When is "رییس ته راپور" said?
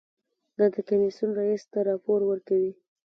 1.39-2.19